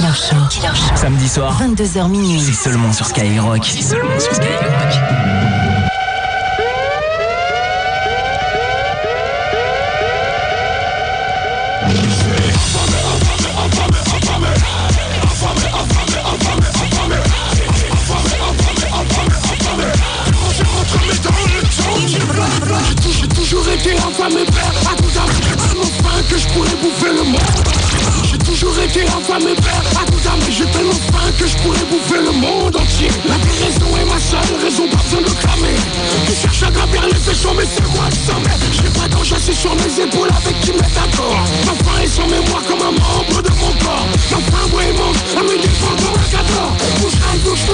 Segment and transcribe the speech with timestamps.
[0.00, 0.96] Killer Show.
[0.96, 2.40] Samedi soir, 22h minuit.
[2.40, 3.64] c'est seulement sur Skyrock.
[3.64, 4.50] C'est seulement sur Skyrock.
[23.10, 27.12] J'ai toujours été infâme et père à tout âme Tellement faim que je pourrais bouffer
[27.12, 27.40] le monde
[28.24, 29.04] J'ai toujours été
[29.54, 29.89] père
[31.62, 33.08] pourrais bouffer le monde entier.
[33.26, 35.76] La raison est ma seule raison, pas besoin de clamer
[36.26, 38.56] Tu cherches à gravir les échelons mais c'est moi le sommet.
[38.72, 41.40] J'ai pas d'ange assis sur mes épaules avec qui m'est d'accord.
[41.66, 44.06] Ma faim est sans mémoire comme un membre de mon corps.
[44.30, 47.64] Ma faim et mange à mes défense dans la cadre Bouge bouge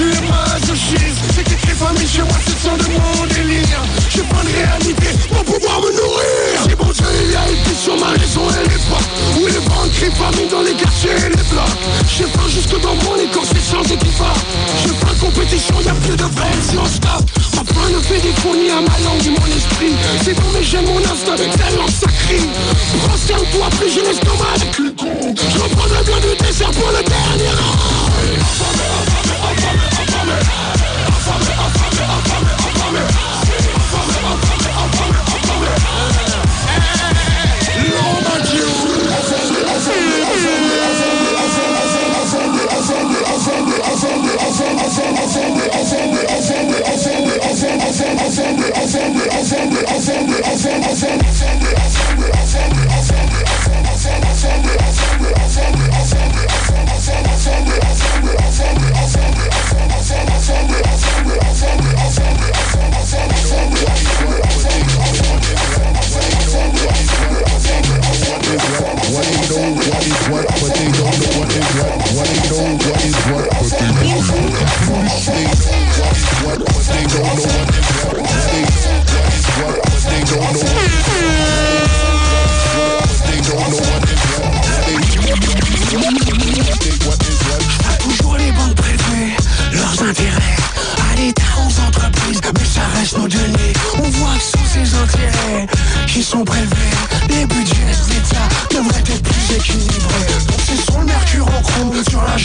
[0.00, 1.44] aiguë, masochiste C'est
[2.76, 3.82] de mon délire.
[4.08, 6.68] J'ai pas de réalité pour pouvoir me nourrir.
[6.68, 9.08] J'ai bon Dieu, il a une sur ma raison et l'époque
[9.40, 11.78] Où les banques crient dans les quartiers et les blocs.
[12.06, 14.40] J'ai faim jusque dans mon écorce, sans équivoque
[14.84, 17.24] J'ai pas de compétition, y'a plus de vrai si on stop.
[17.54, 19.94] Ma faim ne fait des fournis à ma langue mon esprit.
[20.24, 22.40] C'est dans mes gènes, mon instinct, tellement sacré.
[23.08, 27.50] Prosterne-toi, plus j'ai l'estomac avec con Je du dessert pour le dernier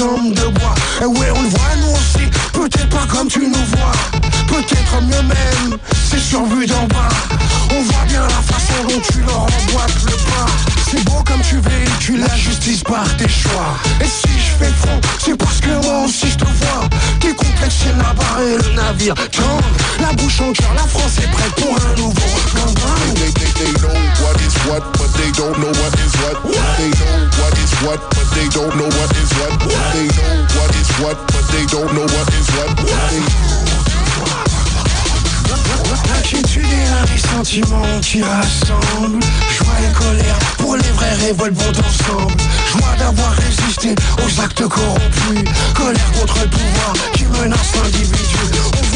[0.00, 0.74] de bois.
[1.02, 3.92] Et ouais, on le voit nous aussi, peut-être pas comme tu nous vois.
[4.48, 5.78] Peut-être mieux même,
[6.10, 7.10] c'est sur vue d'en bas.
[7.70, 10.46] On voit bien la façon dont tu leur emboîtes le pas
[10.90, 13.76] C'est beau comme tu véhicules la justice par tes choix.
[14.00, 16.88] Et si je fais front, c'est parce que moi aussi je te vois.
[17.20, 19.14] T'es complexé la barre et le navire
[20.00, 23.72] la bouche en cœur, la France est prête pour un nouveau campagne They, they, they
[23.80, 23.94] know
[24.24, 26.40] what is what, but they don't know what is what.
[26.78, 28.89] They know what is what, but they don't know
[37.50, 42.34] un ressentiment qui rassemblent Joie et colère pour les vraies révoltes vont ensemble.
[42.70, 45.44] Joie d'avoir résisté aux actes corrompus.
[45.74, 48.29] Colère contre le pouvoir qui menace l'individu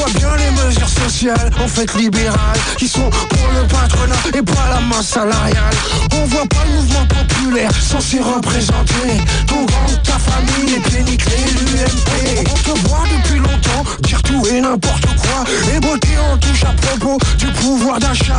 [0.04, 4.68] voit bien les mesures sociales, en fait libérales Qui sont pour le patronat et pas
[4.72, 5.74] la masse salariale.
[6.12, 12.48] On voit pas le mouvement populaire censé représenter Ton gang, ta famille, les cliniques, l'UMP
[12.50, 15.44] On te voit depuis longtemps dire tout et n'importe quoi.
[15.74, 18.38] Et beauté en touche à propos du pouvoir d'achat.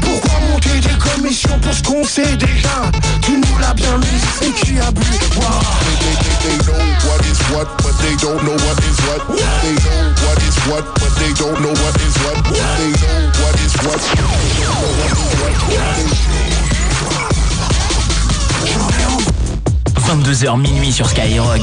[0.00, 2.90] Pourquoi monter des commissions pour ce qu'on sait déjà?
[3.22, 3.39] Tu
[3.74, 4.52] bien mis et
[4.92, 5.00] bu
[5.34, 6.78] boire they, they, they know
[7.08, 9.22] what is what, but they don't know what is what.
[9.62, 12.36] They know what is what, but they don't know what is what.
[12.78, 15.54] They know what is what, but they don't know what is what.
[15.96, 16.10] They
[20.10, 21.60] 22h minuit sur Skyrock.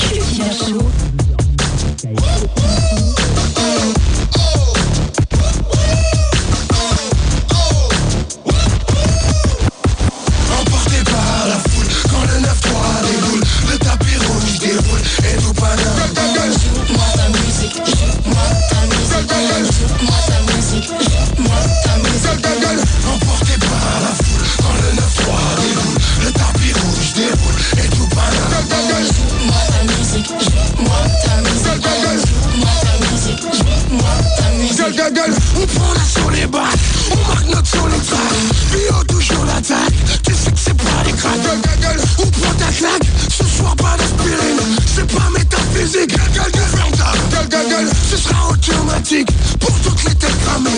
[49.60, 50.70] pour toutes les terres cramées.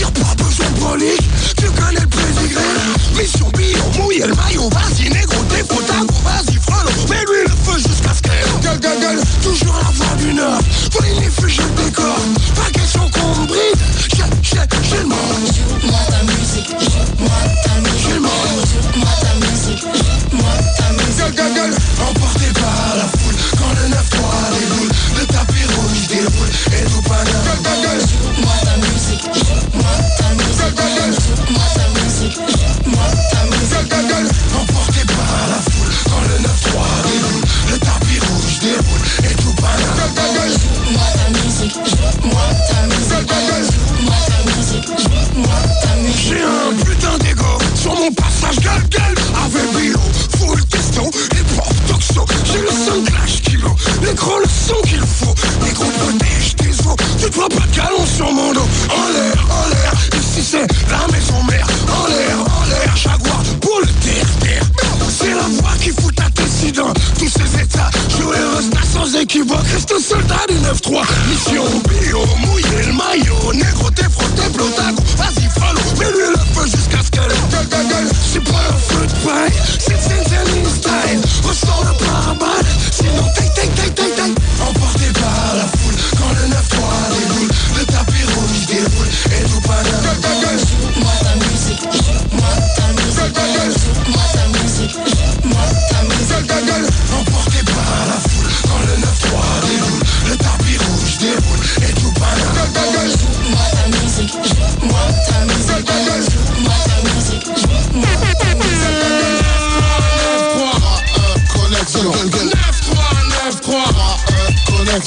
[0.00, 1.22] Y'a pas besoin de brolique,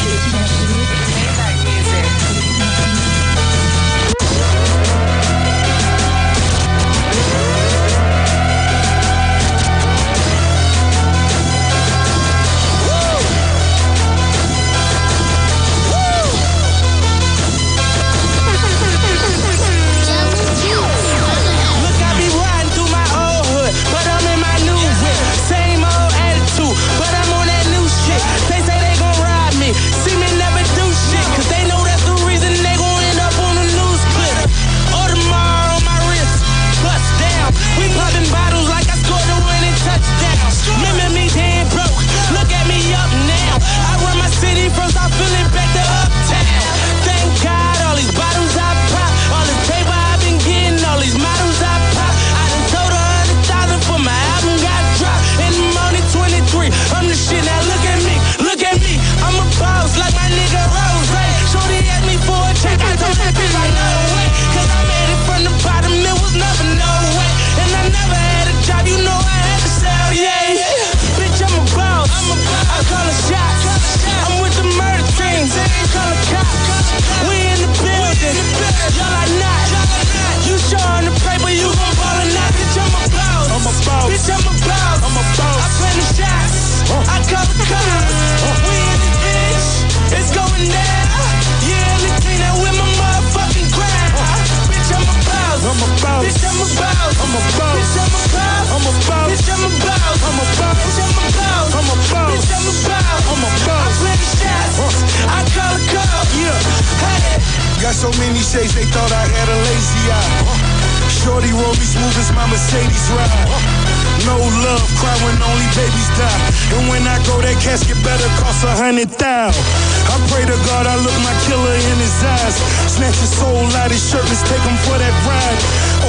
[112.50, 113.86] Mercedes ride.
[114.24, 116.40] No love, cry when only babies die.
[116.74, 119.62] And when I go, that casket better cost a hundred thousand.
[120.06, 122.56] I pray to God I look my killer in his eyes.
[122.90, 125.60] Snatch his soul out his shirt, let's take him for that ride.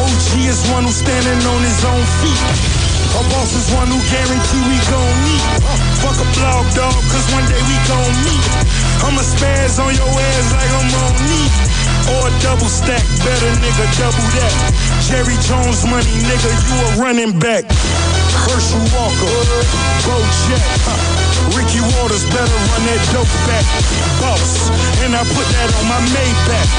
[0.01, 2.41] OG is one who's standing on his own feet.
[3.17, 5.86] A boss is one who guarantee we gon' meet.
[6.01, 8.45] Fuck a blog, dog, cause one day we gon' meet.
[9.05, 11.41] I'ma spaz on your ass like I'm on me.
[12.13, 14.53] Or a double stack, better nigga, double that.
[15.09, 17.65] Jerry Jones money, nigga, you a running back.
[18.45, 19.37] Herschel Walker,
[20.05, 20.15] Bo
[20.47, 20.63] Jack.
[21.55, 23.65] Ricky Waters better run that dope back.
[24.21, 24.69] Boss,
[25.03, 26.69] and I put that on my Maybach.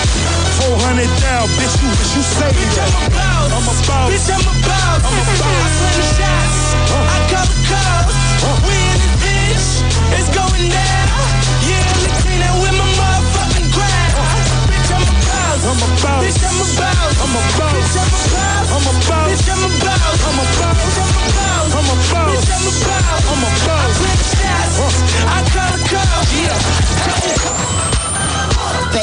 [0.64, 2.92] 400 down, bitch, you wish you saved that.
[3.52, 4.08] I'm a boss.
[4.10, 5.00] Bitch, I'm a boss.
[5.02, 5.48] I'm a boss.
[5.48, 6.60] I slam the shots.
[6.88, 8.12] I cover cars.
[8.40, 8.56] Huh.
[8.66, 8.97] We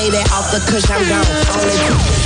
[0.06, 0.60] baby off the
[0.92, 1.26] I'm gone.
[1.56, 2.25] Only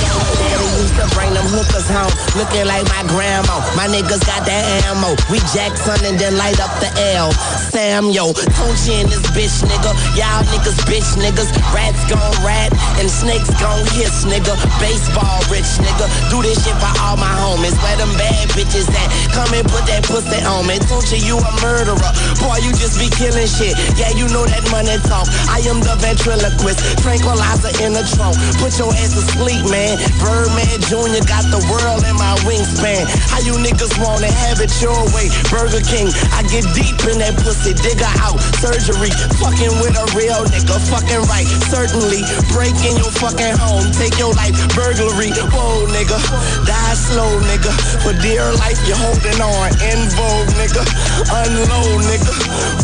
[1.00, 2.12] to bring them hookers home.
[2.36, 3.64] Looking like my grandma.
[3.72, 5.16] My niggas got that ammo.
[5.32, 7.32] We Jackson and then light up the L.
[7.72, 9.90] Sam, yo, Tunchi and this bitch, nigga.
[10.18, 11.48] Y'all niggas, bitch niggas.
[11.72, 14.52] Rats gon' rat and snakes gon' hiss, nigga.
[14.76, 16.06] Baseball rich, nigga.
[16.28, 17.74] Do this shit for all my homies.
[17.80, 19.08] Where them bad bitches at?
[19.32, 20.76] Come and put that pussy on me.
[20.84, 22.12] Tunchi, you a murderer.
[22.44, 23.72] Boy, you just be killing shit.
[23.96, 25.24] Yeah, you know that money talk.
[25.48, 27.00] I am the ventriloquist.
[27.00, 28.36] Tranquilizer in the trunk.
[28.60, 29.96] Put your ass to sleep, man.
[30.20, 31.22] Birdman Jr.
[31.22, 33.06] got the world in my wingspan.
[33.30, 35.30] How you niggas wanna have it your way?
[35.46, 38.42] Burger King, I get deep in that pussy, digger out.
[38.58, 41.46] Surgery, fucking with a real nigga, fucking right.
[41.70, 45.30] Certainly, breaking your fucking home, take your life, burglary.
[45.54, 46.18] Whoa, nigga,
[46.66, 47.70] die slow, nigga.
[48.02, 49.70] For dear life, you're holding on.
[49.86, 50.82] In vogue, nigga.
[51.30, 52.34] Unload, nigga.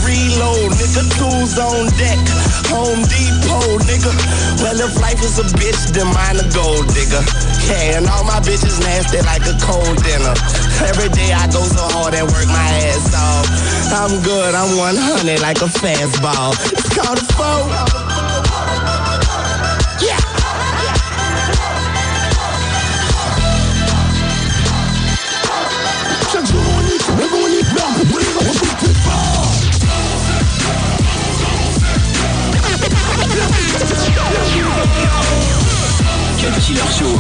[0.06, 1.02] Reload, nigga.
[1.18, 2.22] Tools on deck.
[2.70, 4.14] Home Depot, nigga.
[4.62, 7.55] Well, if life is a bitch, then mine a gold digger.
[7.68, 10.35] And all my bitches nasty like a cold dinner.
[10.87, 13.46] Every day I go so hard and work my ass off.
[13.92, 16.54] I'm good, I'm 100 like a fastball.
[16.73, 18.05] It's called a foe.